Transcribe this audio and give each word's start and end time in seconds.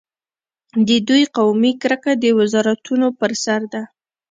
د 0.87 0.89
دوی 1.07 1.23
قومي 1.37 1.71
کرکه 1.81 2.11
د 2.23 2.25
وزارتونو 2.39 3.07
پر 3.19 3.31
سر 3.43 3.61
ده. 3.73 3.81